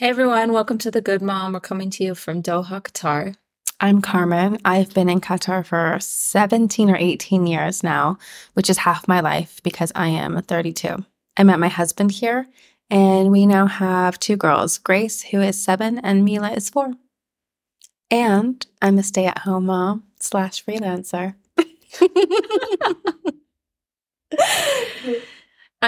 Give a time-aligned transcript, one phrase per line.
[0.00, 1.52] Hey everyone, welcome to The Good Mom.
[1.52, 3.36] We're coming to you from Doha, Qatar.
[3.80, 4.58] I'm Carmen.
[4.64, 8.16] I've been in Qatar for 17 or 18 years now,
[8.54, 11.04] which is half my life because I am 32.
[11.36, 12.48] I met my husband here,
[12.88, 16.94] and we now have two girls Grace, who is seven, and Mila is four.
[18.10, 21.34] And I'm a stay at home mom slash freelancer.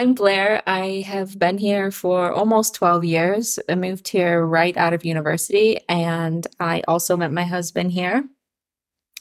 [0.02, 0.65] I'm Blair.
[0.66, 3.60] I have been here for almost 12 years.
[3.69, 8.24] I moved here right out of university, and I also met my husband here.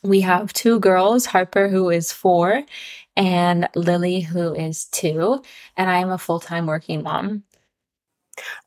[0.02, 2.64] We have two girls Harper, who is four,
[3.16, 5.44] and Lily, who is two,
[5.78, 7.44] and I am a full time working mom.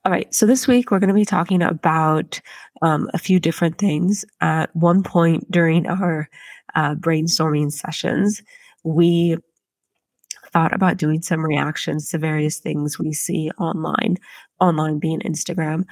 [0.05, 0.33] All right.
[0.33, 2.41] So this week we're going to be talking about
[2.80, 4.24] um, a few different things.
[4.41, 6.28] At one point during our
[6.77, 8.41] uh, brainstorming sessions,
[8.84, 9.36] we
[10.54, 14.16] thought about doing some reactions to various things we see online,
[14.60, 15.84] online being Instagram.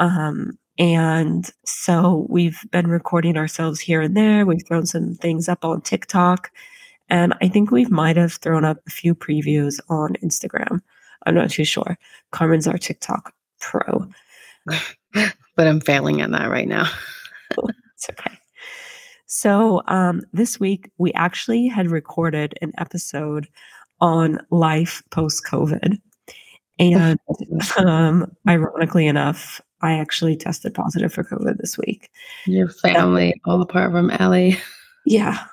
[0.00, 4.44] Um, and so we've been recording ourselves here and there.
[4.44, 6.50] We've thrown some things up on TikTok.
[7.08, 10.82] And I think we might have thrown up a few previews on Instagram.
[11.24, 11.96] I'm not too sure.
[12.32, 14.08] Carmen's our TikTok pro.
[15.56, 16.90] but I'm failing at that right now.
[17.94, 18.38] it's okay.
[19.26, 23.46] So um, this week, we actually had recorded an episode
[24.00, 25.98] on life post COVID.
[26.78, 27.18] And
[27.76, 32.10] um, ironically enough, I actually tested positive for COVID this week.
[32.46, 34.58] Your family, um, all apart from Ellie.
[35.06, 35.44] Yeah.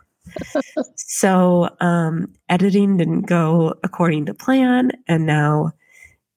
[0.96, 4.92] so um, editing didn't go according to plan.
[5.08, 5.72] And now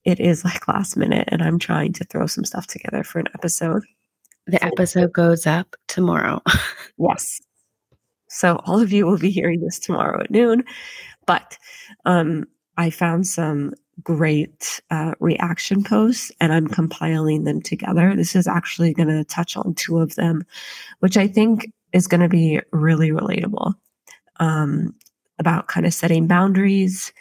[0.05, 3.29] it is like last minute, and I'm trying to throw some stuff together for an
[3.35, 3.83] episode.
[4.47, 6.41] The episode goes up tomorrow.
[6.99, 7.41] yes.
[8.29, 10.65] So all of you will be hearing this tomorrow at noon.
[11.29, 11.59] But
[12.07, 12.47] um,
[12.79, 18.17] I found some great uh, reaction posts and I'm compiling them together.
[18.17, 20.45] This is actually going to touch on two of them,
[21.01, 23.75] which I think is going to be really relatable
[24.41, 24.95] um,
[25.39, 27.13] about kind of setting boundaries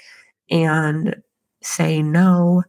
[0.49, 1.21] and
[1.61, 2.63] saying no.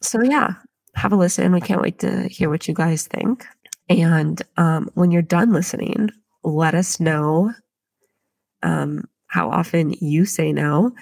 [0.00, 0.54] So, yeah,
[0.94, 1.52] have a listen.
[1.52, 3.46] We can't wait to hear what you guys think.
[3.88, 6.10] And um, when you're done listening,
[6.44, 7.52] let us know
[8.62, 10.92] um, how often you say no,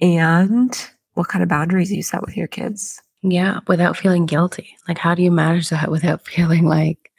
[0.00, 3.02] and what kind of boundaries you set with your kids.
[3.22, 4.74] Yeah, without feeling guilty.
[4.88, 7.10] Like, how do you manage that without feeling like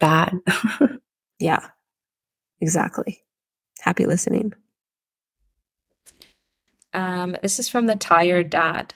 [0.00, 0.38] bad?
[1.38, 1.66] yeah,
[2.62, 3.22] exactly.
[3.80, 4.54] Happy listening.
[6.94, 8.94] Um, this is from the Tired Dad,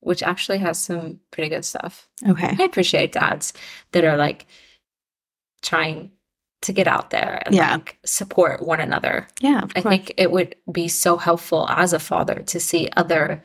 [0.00, 2.08] which actually has some pretty good stuff.
[2.26, 2.56] Okay.
[2.58, 3.52] I appreciate dads
[3.92, 4.46] that are like
[5.60, 6.12] trying
[6.62, 7.72] to get out there and yeah.
[7.72, 9.28] like support one another.
[9.40, 9.66] Yeah.
[9.76, 13.42] I think it would be so helpful as a father to see other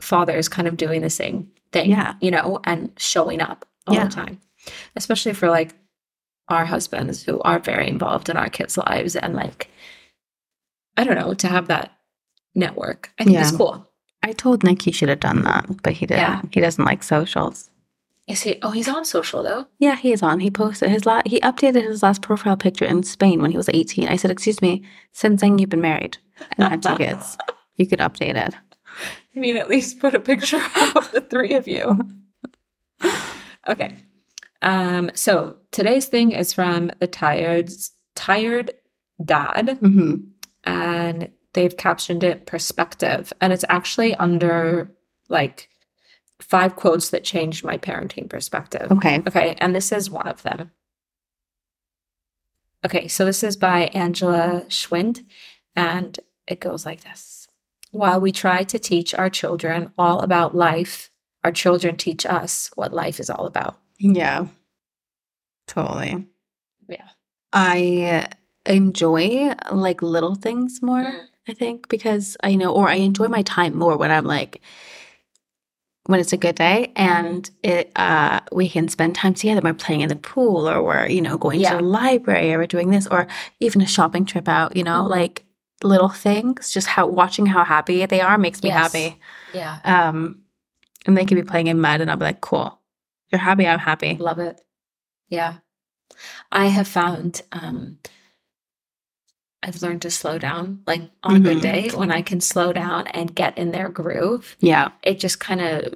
[0.00, 1.90] fathers kind of doing the same thing.
[1.90, 2.14] Yeah.
[2.20, 4.04] You know, and showing up all yeah.
[4.04, 4.40] the time.
[4.96, 5.74] Especially for like
[6.48, 9.70] our husbands who are very involved in our kids' lives and like
[10.96, 11.92] I don't know, to have that
[12.54, 13.10] network.
[13.18, 13.42] I think yeah.
[13.42, 13.90] it's cool.
[14.22, 16.20] I told Nick he should have done that, but he didn't.
[16.20, 16.42] Yeah.
[16.52, 17.68] He doesn't like socials.
[18.26, 18.58] Is he?
[18.62, 19.66] Oh, he's on social though.
[19.78, 20.40] Yeah, he is on.
[20.40, 21.28] He posted his last.
[21.28, 24.08] He updated his last profile picture in Spain when he was eighteen.
[24.08, 26.16] I said, "Excuse me, since then you've been married
[26.56, 27.36] and had two kids,
[27.76, 28.54] you could update it."
[29.36, 30.56] I mean, at least put a picture
[30.96, 31.98] of the three of you.
[33.68, 33.96] okay.
[34.62, 35.10] Um.
[35.14, 37.70] So today's thing is from the tired
[38.14, 38.70] tired
[39.22, 40.16] dad, mm-hmm.
[40.64, 44.90] and they've captioned it perspective, and it's actually under
[45.28, 45.68] like
[46.40, 48.90] five quotes that changed my parenting perspective.
[48.92, 49.22] Okay.
[49.26, 49.54] Okay.
[49.58, 50.70] And this is one of them.
[52.84, 53.08] Okay.
[53.08, 55.24] So this is by Angela Schwindt.
[55.76, 57.48] And it goes like this
[57.90, 61.10] While we try to teach our children all about life,
[61.42, 63.78] our children teach us what life is all about.
[63.98, 64.46] Yeah.
[65.66, 66.26] Totally.
[66.88, 67.08] Yeah.
[67.52, 68.28] I
[68.66, 71.26] enjoy like little things more, mm.
[71.48, 74.60] I think, because I know, or I enjoy my time more when I'm like,
[76.06, 80.02] when it's a good day and it uh, we can spend time together by playing
[80.02, 81.70] in the pool or we're you know going yeah.
[81.70, 83.26] to the library or we're doing this or
[83.60, 85.10] even a shopping trip out you know mm-hmm.
[85.10, 85.44] like
[85.82, 88.92] little things just how watching how happy they are makes me yes.
[88.92, 89.18] happy.
[89.52, 89.78] Yeah.
[89.84, 90.42] Um
[91.06, 92.78] and they could be playing in mud and i'll be like cool.
[93.32, 94.16] You're happy i'm happy.
[94.16, 94.60] Love it.
[95.28, 95.56] Yeah.
[96.52, 97.98] I have found um
[99.64, 100.82] I've learned to slow down.
[100.86, 101.46] Like on mm-hmm.
[101.46, 105.18] a good day, when I can slow down and get in their groove, yeah, it
[105.18, 105.94] just kind of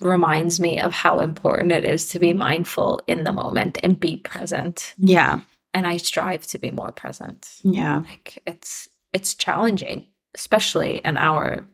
[0.00, 4.16] reminds me of how important it is to be mindful in the moment and be
[4.16, 4.94] present.
[4.98, 5.40] Yeah.
[5.74, 7.48] And I strive to be more present.
[7.62, 7.98] Yeah.
[7.98, 11.66] Like it's it's challenging, especially in our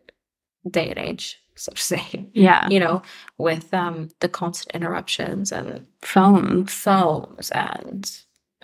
[0.69, 1.39] day and age.
[1.55, 2.27] so to say.
[2.33, 2.69] Yeah.
[2.69, 3.03] You know,
[3.39, 6.73] with um the constant interruptions and Phones.
[6.73, 8.11] phones and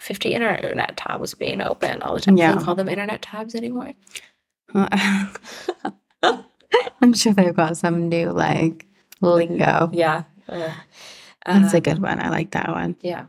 [0.01, 2.37] 50 internet tabs being open all the time.
[2.37, 2.53] Yeah.
[2.53, 3.93] Do you call them internet tabs anymore?
[4.75, 5.31] I'm
[7.15, 8.87] sure they've got some new like
[9.21, 9.91] lingo.
[9.93, 10.25] Yeah.
[10.49, 10.73] Uh,
[11.47, 12.21] That's a uh, good one.
[12.21, 12.97] I like that one.
[13.01, 13.27] Yeah.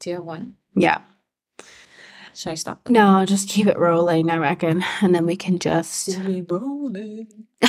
[0.00, 0.56] Do you have one?
[0.74, 1.00] Yeah.
[2.34, 2.88] Should I stop?
[2.88, 4.84] No, I'll just keep it rolling, I reckon.
[5.00, 7.28] And then we can just See me rolling.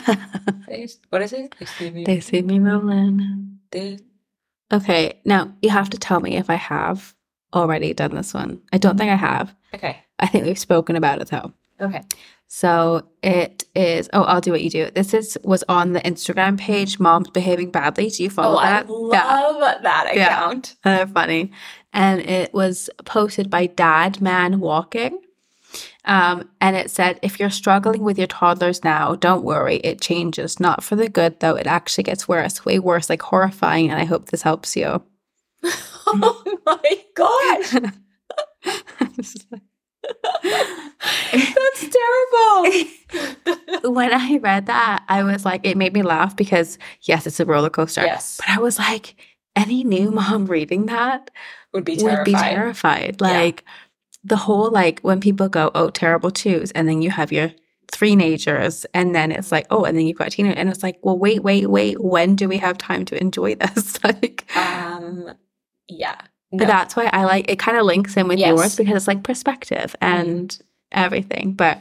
[1.09, 1.55] What is it?
[1.59, 2.03] They see me.
[2.03, 3.59] They see me rolling.
[4.73, 7.14] Okay, now you have to tell me if I have
[7.55, 8.61] already done this one.
[8.73, 9.55] I don't think I have.
[9.73, 9.97] Okay.
[10.19, 11.51] I think we've spoken about it though.
[11.81, 12.01] Okay.
[12.47, 14.09] So it is.
[14.13, 14.89] Oh, I'll do what you do.
[14.93, 16.99] This is was on the Instagram page.
[16.99, 18.09] Moms behaving badly.
[18.09, 18.89] Do you follow Oh, I that?
[18.89, 20.27] love that Yeah.
[20.27, 20.75] account.
[20.83, 21.51] They're funny.
[21.91, 25.19] And it was posted by Dad Man Walking.
[26.05, 29.77] Um, and it said, if you're struggling with your toddlers now, don't worry.
[29.77, 30.59] It changes.
[30.59, 31.55] Not for the good, though.
[31.55, 33.89] It actually gets worse, way worse, like horrifying.
[33.89, 35.01] And I hope this helps you.
[36.07, 37.93] Oh my god.
[40.43, 42.85] That's terrible.
[43.93, 47.45] when I read that, I was like, it made me laugh because, yes, it's a
[47.45, 48.01] roller coaster.
[48.01, 48.37] yes.
[48.37, 49.15] But I was like,
[49.55, 51.31] any new mom reading that
[51.73, 52.25] Would be would terrified.
[52.25, 53.15] be terrified.
[53.21, 53.27] Yeah.
[53.27, 53.63] Like
[54.23, 57.51] the whole like when people go, oh, terrible twos, and then you have your
[57.91, 60.97] three teenagers, and then it's like, oh, and then you've got teenagers, and it's like,
[61.03, 62.01] well, wait, wait, wait.
[62.03, 64.03] When do we have time to enjoy this?
[64.03, 65.33] like Um
[65.87, 66.15] yeah.
[66.51, 66.65] No.
[66.65, 67.59] that's why I like it.
[67.59, 68.47] Kind of links in with Yes.
[68.47, 70.29] yours because it's like perspective mm-hmm.
[70.29, 70.59] and
[70.91, 71.53] everything.
[71.53, 71.79] But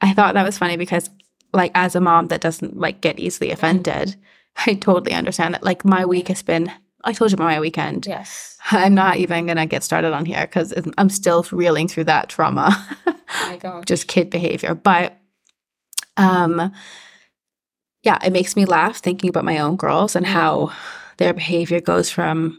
[0.00, 1.10] I thought that was funny because
[1.52, 3.54] like as a mom that doesn't like get easily mm-hmm.
[3.54, 4.16] offended,
[4.66, 5.62] I totally understand it.
[5.62, 6.72] Like my week has been.
[7.04, 8.06] I told you about my weekend.
[8.06, 8.56] Yes.
[8.72, 12.70] I'm not even gonna get started on here because I'm still reeling through that trauma,
[13.06, 13.86] Oh my god.
[13.86, 14.74] just kid behavior.
[14.74, 15.16] But,
[16.16, 16.72] um,
[18.02, 20.34] yeah, it makes me laugh thinking about my own girls and mm-hmm.
[20.34, 20.72] how
[21.18, 22.58] their behavior goes from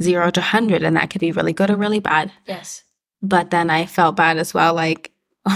[0.00, 2.32] zero to hundred, and that could be really good or really bad.
[2.46, 2.82] Yes.
[3.22, 5.12] But then I felt bad as well, like.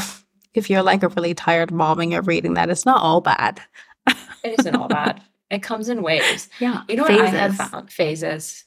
[0.53, 3.61] If you're like a really tired mom and you're reading that, it's not all bad.
[4.43, 5.23] It isn't all bad.
[5.49, 6.49] It comes in waves.
[6.59, 6.83] Yeah.
[6.89, 7.93] You know what I have found?
[7.93, 8.65] Phases.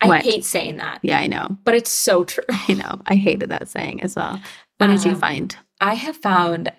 [0.00, 0.22] I What?
[0.22, 1.56] hate saying that, Yeah, I know.
[1.64, 2.44] but it's so true.
[2.68, 3.00] I know.
[3.06, 4.40] I hated that saying as well.
[4.78, 5.56] What did you Um, find?
[5.80, 6.70] I have found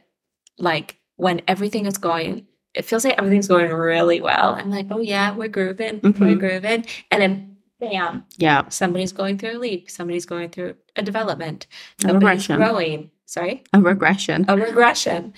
[0.57, 4.55] like when everything is going, it feels like everything's going really well.
[4.55, 6.39] I'm like, oh yeah, we're grooving, we're Mhm.
[6.39, 6.85] grooving.
[7.11, 7.50] And then
[7.81, 8.69] bam, Yeah.
[8.69, 11.67] somebody's going through a leap, somebody's going through a development,
[12.05, 12.55] A regression.
[12.57, 13.11] growing.
[13.25, 14.45] Sorry, A regression.
[14.47, 15.33] a regression.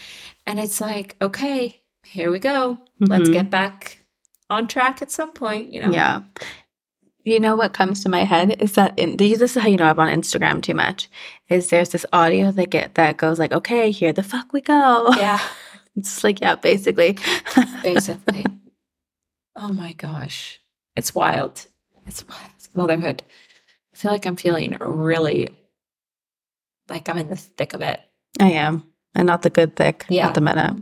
[0.46, 2.78] And it's like, okay, here we go.
[3.00, 3.34] Let's Mhm.
[3.34, 4.00] get back
[4.50, 5.92] on track at some point, you know?
[5.92, 6.22] Yeah.
[7.24, 9.78] You know what comes to my head is that in these this is how you
[9.78, 11.08] know I'm on Instagram too much.
[11.50, 15.08] Is there's this audio that get that goes like, okay, here the fuck we go.
[15.16, 15.40] Yeah,
[15.96, 17.18] It's like, yeah, basically.
[17.84, 18.46] basically.
[19.56, 20.60] oh my gosh.
[20.98, 21.68] It's wild.
[22.06, 22.24] It's.
[22.76, 23.22] Motherhood.
[23.94, 25.50] I feel like I'm feeling really
[26.90, 28.00] like I'm in the thick of it.
[28.40, 28.84] I am.
[29.14, 30.28] And not the good thick Yeah.
[30.30, 30.82] at the minute.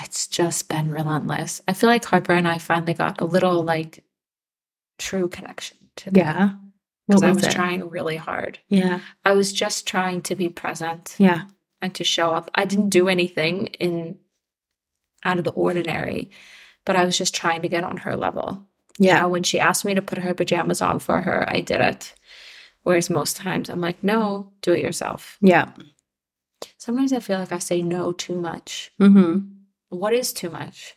[0.00, 1.60] It's just been relentless.
[1.68, 4.02] I feel like Harper and I finally got a little like
[4.98, 6.52] true connection to Yeah.
[7.06, 7.52] Because I was was it?
[7.52, 8.58] trying really hard.
[8.68, 9.00] Yeah.
[9.26, 11.42] I was just trying to be present Yeah.
[11.82, 12.50] and to show up.
[12.54, 14.18] I didn't do anything in
[15.24, 16.30] out of the ordinary,
[16.86, 18.64] but I was just trying to get on her level.
[18.98, 19.20] Yeah.
[19.20, 22.14] know, when she asked me to put her pajamas on for her, I did it.
[22.82, 25.36] Whereas most times I'm like, no, do it yourself.
[25.40, 25.70] Yeah.
[26.78, 28.90] Sometimes I feel like I say no too much.
[29.00, 29.46] Mm-hmm.
[29.90, 30.94] What is too much?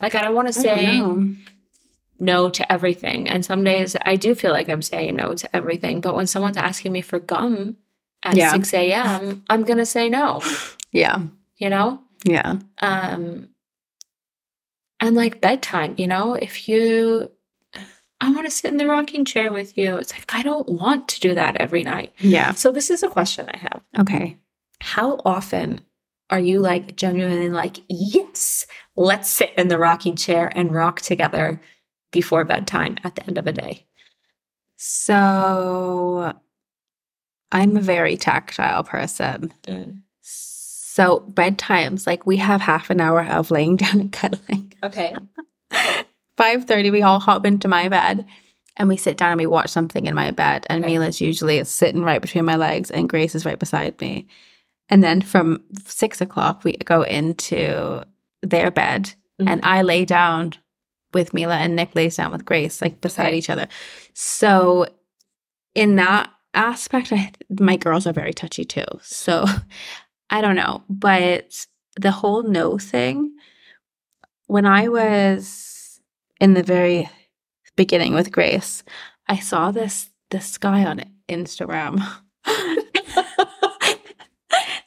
[0.00, 1.00] Like, I don't want to say
[2.18, 3.28] no to everything.
[3.28, 6.00] And some days I do feel like I'm saying no to everything.
[6.00, 7.76] But when someone's asking me for gum
[8.22, 8.52] at Yeah.
[8.52, 10.40] 6 a.m., I'm going to say no,
[10.92, 11.18] Yeah.
[11.56, 12.00] you know?
[12.24, 12.58] Yeah.
[12.78, 13.48] um
[15.00, 17.28] and like bedtime you know if you
[18.22, 21.08] i want to sit in the rocking chair with you it's like i don't want
[21.08, 22.52] to do that every night Yeah.
[22.52, 24.38] so this is a question i have Okay.
[24.80, 25.80] how often
[26.30, 31.60] are you like genuinely like yes let's sit in the rocking chair and rock together
[32.12, 33.86] before bedtime at the end of a day
[34.76, 36.34] So
[37.52, 39.52] I'm a very tactile person.
[39.66, 40.00] Mm.
[40.22, 44.72] So bedtimes, like we have half an hour of laying down and cuddling.
[44.82, 45.14] okay
[46.42, 48.26] Five thirty, we all hop into my bed
[48.76, 50.66] and we sit down and we watch something in my bed.
[50.68, 50.94] And Okay.
[50.94, 54.26] Mila's usually sitting right between my legs, and Grace is right beside me.
[54.88, 58.02] And then from six o'clock, we go into
[58.42, 59.04] their bed,
[59.40, 59.48] mm-hmm.
[59.48, 60.54] and I lay down
[61.14, 63.38] with Mila, and Nick lays down with Grace, like beside Okay.
[63.38, 63.68] each other.
[64.14, 64.86] So,
[65.76, 67.30] in that aspect, I,
[67.60, 68.86] my girls are very touchy too.
[69.00, 69.44] So,
[70.30, 71.66] I don't know, but
[72.00, 73.32] the whole no thing,
[74.48, 75.71] when I was
[76.42, 77.08] in the very
[77.76, 78.82] beginning with Grace,
[79.28, 82.02] I saw this this guy on Instagram.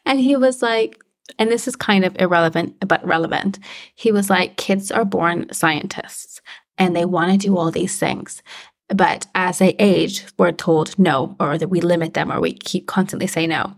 [0.06, 1.02] and he was like,
[1.40, 3.60] and this is kind of irrelevant but relevant.
[3.96, 6.42] He was like, kids are born scientists
[6.78, 8.44] and they want to do all these things.
[8.90, 12.86] But as they age, we're told no, or that we limit them, or we keep
[12.86, 13.74] constantly say no.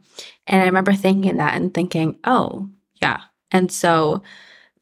[0.48, 2.70] And I remember thinking that and thinking, oh,
[3.02, 3.22] yeah.
[3.52, 4.22] And so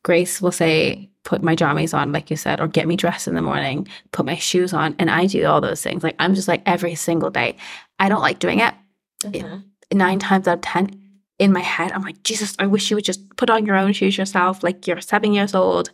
[0.01, 3.35] Grace will say, put my jammies on, like you said, or get me dressed in
[3.35, 4.95] the morning, put my shoes on.
[4.97, 6.03] And I do all those things.
[6.03, 7.57] Like I'm just like every single day.
[7.99, 8.73] I don't like doing it.
[9.23, 9.63] Mhm.
[9.91, 11.01] Nine times out of 10,
[11.37, 13.91] in my head, I'm like, Jesus, I wish you would just put on your own
[13.91, 14.63] shoes yourself.
[14.63, 15.89] Like you're seven years old.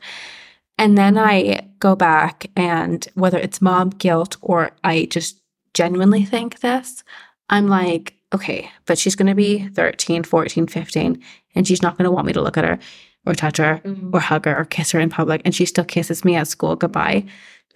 [0.77, 5.39] And then I go back, and whether it's mom guilt or I just
[5.73, 7.03] genuinely think this,
[7.50, 11.23] I'm like, okay, but she's going to be 13, 14, 15,
[11.55, 12.79] and she's not going to want me to look at her
[13.25, 14.13] or touch her Mhm.
[14.13, 15.41] or hug her or kiss her in public.
[15.45, 17.25] And she still kisses me at school goodbye.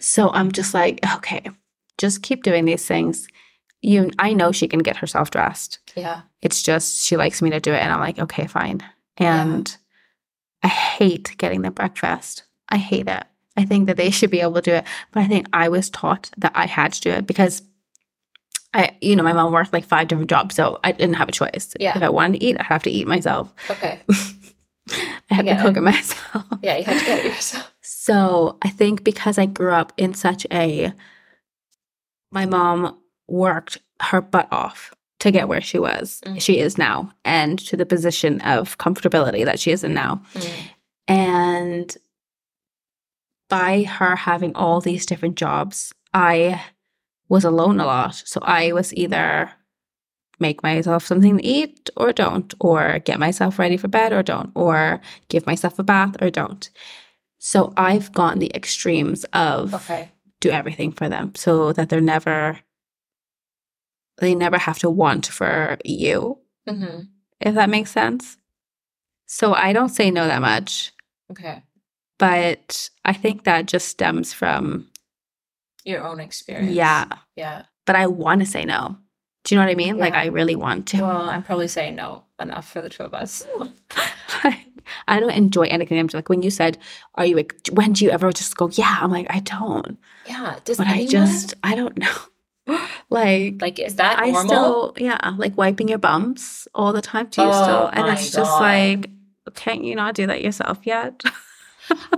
[0.00, 1.48] So I'm just like, okay,
[1.98, 3.28] just keep doing these things.
[3.82, 5.78] You, I know she can get herself dressed.
[5.94, 6.22] Yeah.
[6.42, 8.82] It's just she likes me to do it, and I'm like, okay, fine.
[9.20, 9.42] Yeah.
[9.42, 9.76] And
[10.62, 12.42] I hate getting the breakfast.
[12.68, 13.24] I hate it.
[13.56, 15.88] I think that they should be able to do it, but I think I was
[15.88, 17.62] taught that I had to do it because
[18.74, 21.32] I, you know, my mom worked like five different jobs, so I didn't have a
[21.32, 21.74] choice.
[21.80, 21.96] Yeah.
[21.96, 23.52] If I wanted to eat, I'd have to eat myself.
[23.70, 24.00] Okay.
[24.90, 25.56] I had Yeah.
[25.56, 26.44] to cook it myself.
[26.62, 27.72] Yeah, you had to get it yourself.
[27.80, 30.92] So I think because I grew up in such a,
[32.30, 36.40] my mom worked her butt off to get where she was, Mhm.
[36.40, 40.22] she is now, and to the position of comfortability that she is in now.
[40.34, 40.50] Mm.
[41.08, 41.96] And
[43.48, 46.62] by her having all these different jobs, I
[47.28, 48.14] was alone a lot.
[48.24, 49.50] So I was either
[50.38, 54.50] make myself something to eat or don't, or get myself ready for bed or don't,
[54.54, 56.68] or give myself a bath or don't.
[57.38, 60.10] So I've gone the extremes of Okay.
[60.40, 62.60] do everything for them so that they're never,
[64.18, 66.38] they never have to want for you,
[66.68, 67.00] hmm
[67.40, 68.38] if that makes sense.
[69.26, 70.92] So I don't say no that much.
[71.30, 71.62] Okay.
[72.18, 74.88] but I think that just stems from
[75.84, 76.72] Your own experience.
[76.74, 77.06] yeah.
[77.36, 77.64] Yeah.
[77.84, 78.96] But I want to say no.
[79.46, 79.96] Do you know what I mean?
[79.96, 81.02] Like I really want to.
[81.02, 83.46] Well, I'm probably saying no enough for the two of us.
[85.08, 86.00] I don't enjoy anything.
[86.00, 86.78] I'm just like when you said,
[87.14, 87.36] "Are you?
[87.36, 88.68] like, When do you ever just go?
[88.72, 89.98] Yeah." I'm like, I don't.
[90.26, 90.58] Yeah.
[90.64, 92.16] Does But I just, I don't know.
[93.10, 94.48] like like is that I normal?
[94.48, 97.28] still, yeah, like wiping your bums all the time.
[97.30, 97.86] Do you Oh still?
[97.92, 99.10] And it's just like,
[99.54, 101.22] can't you not do that yourself yet?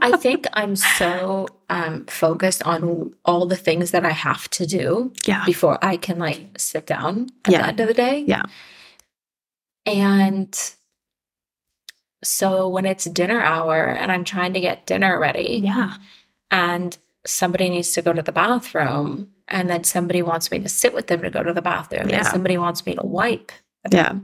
[0.02, 5.12] I think I'm so um focused on all the things that I have to do
[5.26, 5.44] yeah.
[5.44, 7.62] before I can like sit down at Yeah.
[7.62, 8.24] the end of the day.
[8.26, 8.42] Yeah.
[9.86, 10.56] And
[12.24, 15.94] so when it's dinner hour and I'm trying to get dinner ready Yeah.
[16.50, 16.96] and
[17.26, 21.06] somebody needs to go to the bathroom and then somebody wants me to sit with
[21.06, 22.18] them to go to the bathroom Yeah.
[22.18, 23.52] and somebody wants me to wipe
[23.90, 24.16] Yeah.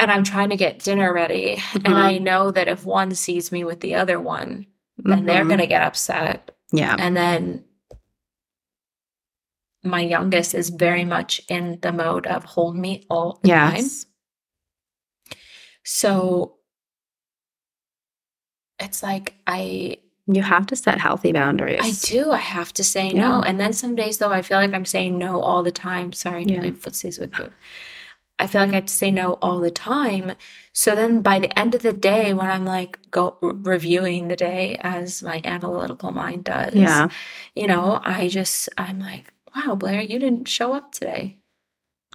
[0.00, 1.84] And I'm trying to get dinner ready Mhm.
[1.86, 4.66] and I know that if one sees me with the other one
[4.98, 5.48] then they're Mhm.
[5.48, 6.96] going to get upset Yeah.
[6.98, 7.64] and then
[9.82, 13.76] my youngest is very much in the mode of hold me all the time.
[13.76, 14.06] Yes.
[15.84, 16.56] So
[18.78, 21.80] it's like I You have to set healthy boundaries.
[21.82, 23.20] I do I have to say Yeah.
[23.28, 23.42] no.
[23.42, 26.12] And then some days though I feel like I'm saying no all the time.
[26.12, 26.60] Sorry, Yeah.
[26.60, 27.50] my footsies with you.
[28.40, 30.32] I feel like I have to say no all the time.
[30.72, 34.76] So then by the end of the day, when I'm like go reviewing the day
[34.80, 37.08] as my analytical mind does, Yeah.
[37.54, 41.36] you know, I just I'm like, wow, Blair, you didn't show up today.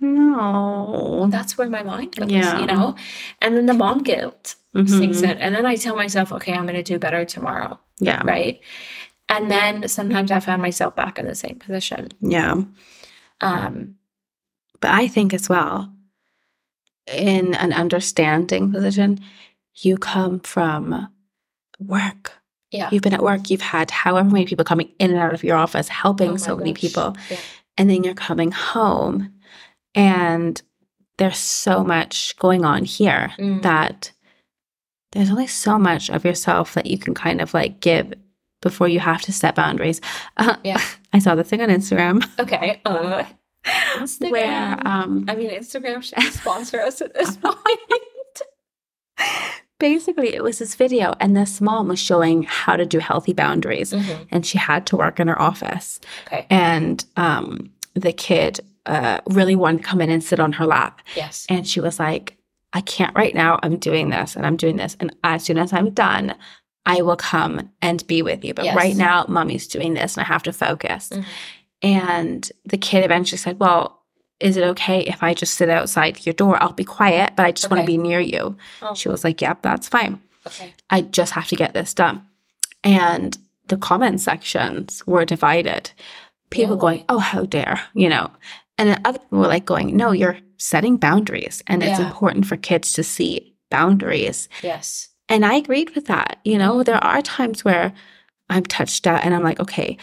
[0.02, 1.28] No.
[1.30, 2.60] That's where my mind goes, Yeah.
[2.60, 2.96] you know?
[3.42, 5.24] And then the mom guilt sinks Mhm.
[5.32, 5.38] in.
[5.38, 8.22] And then I tell myself, okay, I'm gonna do better tomorrow, Yeah.
[8.26, 8.60] right?
[9.30, 12.10] And then sometimes I find myself back in the same position.
[12.22, 12.56] Yeah.
[13.42, 13.96] Um,
[14.82, 15.90] But I think as well,
[17.12, 19.20] in an understanding position,
[19.76, 21.08] you come from
[21.80, 22.34] work.
[22.72, 22.90] yeah.
[22.92, 25.58] You've been at work, you've had however many people coming in and out of your
[25.58, 26.82] office, helping Oh so many gosh.
[26.82, 27.16] people.
[27.30, 27.38] Yeah.
[27.78, 29.34] And then you're coming home
[29.94, 30.62] and
[31.18, 33.62] there's so much going on here Mm.
[33.62, 34.12] that
[35.12, 38.14] there's only so much of yourself that you can kind of like give
[38.62, 40.02] before you have to set boundaries.
[40.38, 40.82] Uh, Yeah.
[41.14, 42.82] I saw this thing on Instagram Okay.
[42.86, 43.24] Uh,
[44.20, 47.56] where um I mean, Instagram should sponsor us at this point.
[49.80, 53.92] basically it was this video and this mom was showing how to do healthy boundaries
[53.92, 54.28] Mhm.
[54.32, 56.46] and she had to work in her office Okay.
[56.50, 61.02] and um the kid uh really wanted to come in and sit on her lap
[61.16, 61.46] Yes.
[61.50, 62.38] and she was like
[62.72, 65.74] i can't right now i'm doing this and i'm doing this and as soon as
[65.74, 66.36] i'm done
[66.88, 68.54] I will come and be with you.
[68.54, 68.76] But Yes.
[68.76, 71.10] right now, mommy's doing this and I have to focus.
[71.10, 71.26] Mhm.
[71.82, 74.02] And the kid eventually said, Well,
[74.40, 76.62] is it okay if I just sit outside your door?
[76.62, 78.58] I'll be quiet, but I just want to be near you.
[78.82, 78.94] Oh.
[78.96, 80.22] She was like, Yep, that's fine.
[80.48, 80.74] okay.
[80.90, 82.26] I just have to get this done.
[82.84, 85.92] And the comment sections were divided.
[86.50, 86.82] People Yeah.
[86.82, 88.30] going, Oh, how dare, you know.
[88.78, 91.64] And then other people were like going, No, you're setting boundaries.
[91.68, 92.08] And it's Yeah.
[92.08, 94.48] important for kids to see boundaries.
[94.62, 95.10] Yes.
[95.28, 96.40] And I agreed with that.
[96.44, 96.84] You know, mm-hmm.
[96.84, 97.94] there are times where
[98.50, 99.98] I'm touched out and I'm like, okay,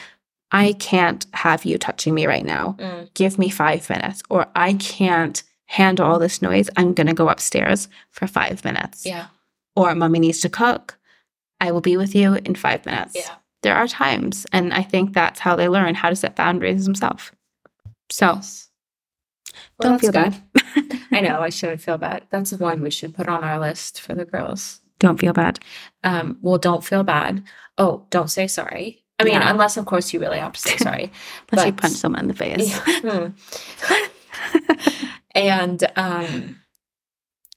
[0.52, 2.76] I can't have you touching me right now.
[2.78, 3.12] Mm.
[3.14, 4.23] Give me five minutes.
[4.28, 6.68] Or I can't handle all this noise.
[6.76, 9.06] I'm going to go upstairs for five minutes.
[9.06, 9.28] Yeah.
[9.75, 10.99] Or mommy needs to cook.
[11.61, 13.14] I will be with you in five minutes.
[13.16, 13.35] Yeah.
[13.62, 14.47] There are times.
[14.52, 17.30] And I think that's how they learn how to set boundaries themselves.
[18.11, 18.68] So Yes.
[19.78, 20.99] Well, don't feel that's bad.
[21.12, 21.40] I know.
[21.40, 22.25] I shouldn't feel bad.
[22.30, 24.80] That's one we should put on our list for the girls.
[24.99, 25.59] don't feel bad.
[26.04, 27.42] Um, well, don't feel bad.
[27.78, 29.01] Oh, don't say sorry.
[29.19, 29.50] I mean, Yeah.
[29.50, 31.12] unless of course you really have to sorry.
[31.52, 32.71] Unless you punch someone in the face.
[33.04, 33.33] Yeah.
[34.61, 34.87] Hmm.
[35.35, 36.61] and um,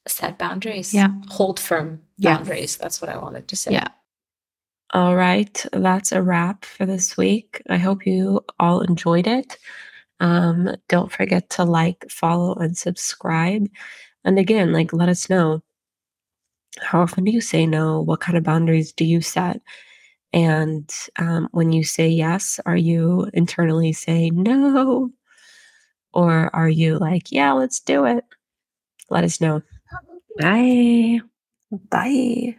[0.07, 0.93] set boundaries.
[0.93, 1.09] Yeah.
[1.29, 2.77] Hold firm boundaries.
[2.77, 3.71] That's what I wanted to say.
[3.73, 3.87] Yeah.
[4.93, 7.61] All right, that's a wrap for this week.
[7.69, 9.57] I hope you all enjoyed it.
[10.19, 13.67] Um, don't forget to like, follow, and subscribe.
[14.23, 15.63] And again, like, let us know
[16.79, 18.01] how often do you say no?
[18.01, 19.59] What kind of boundaries do you set?
[20.35, 25.11] And um, when you say yes, are you internally saying no?
[26.13, 28.25] Or are you like, yeah, let's do it?
[29.09, 29.63] Let us know.
[30.39, 31.21] Bye.
[31.89, 32.57] Bye.